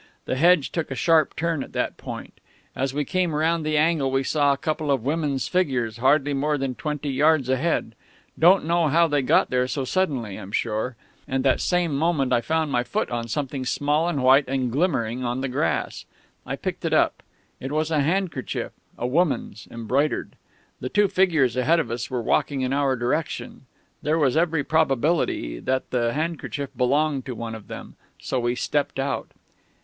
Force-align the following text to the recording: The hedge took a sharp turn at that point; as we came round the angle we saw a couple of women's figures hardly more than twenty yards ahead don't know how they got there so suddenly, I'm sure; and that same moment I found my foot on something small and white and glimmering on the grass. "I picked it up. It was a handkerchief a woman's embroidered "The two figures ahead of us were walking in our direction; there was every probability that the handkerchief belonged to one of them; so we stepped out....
The 0.25 0.35
hedge 0.35 0.71
took 0.71 0.89
a 0.89 0.95
sharp 0.95 1.35
turn 1.35 1.61
at 1.61 1.73
that 1.73 1.95
point; 1.95 2.39
as 2.75 2.91
we 2.91 3.05
came 3.05 3.35
round 3.35 3.63
the 3.63 3.77
angle 3.77 4.09
we 4.09 4.23
saw 4.23 4.51
a 4.51 4.57
couple 4.57 4.89
of 4.89 5.03
women's 5.05 5.47
figures 5.47 5.97
hardly 5.97 6.33
more 6.33 6.57
than 6.57 6.73
twenty 6.73 7.09
yards 7.11 7.49
ahead 7.49 7.93
don't 8.39 8.65
know 8.65 8.87
how 8.87 9.07
they 9.07 9.21
got 9.21 9.51
there 9.51 9.67
so 9.67 9.85
suddenly, 9.85 10.37
I'm 10.37 10.51
sure; 10.51 10.95
and 11.27 11.43
that 11.45 11.61
same 11.61 11.95
moment 11.95 12.33
I 12.33 12.41
found 12.41 12.71
my 12.71 12.81
foot 12.83 13.11
on 13.11 13.27
something 13.27 13.63
small 13.63 14.09
and 14.09 14.23
white 14.23 14.45
and 14.47 14.71
glimmering 14.71 15.23
on 15.23 15.41
the 15.41 15.47
grass. 15.47 16.05
"I 16.47 16.55
picked 16.55 16.83
it 16.83 16.93
up. 16.93 17.21
It 17.59 17.71
was 17.71 17.91
a 17.91 17.99
handkerchief 18.01 18.71
a 18.97 19.05
woman's 19.05 19.67
embroidered 19.69 20.35
"The 20.79 20.89
two 20.89 21.09
figures 21.09 21.55
ahead 21.55 21.79
of 21.79 21.91
us 21.91 22.09
were 22.09 22.23
walking 22.23 22.61
in 22.61 22.73
our 22.73 22.95
direction; 22.95 23.67
there 24.01 24.17
was 24.17 24.35
every 24.35 24.63
probability 24.63 25.59
that 25.59 25.91
the 25.91 26.11
handkerchief 26.13 26.71
belonged 26.75 27.23
to 27.27 27.35
one 27.35 27.53
of 27.53 27.67
them; 27.67 27.97
so 28.19 28.39
we 28.39 28.55
stepped 28.55 28.97
out.... 28.99 29.29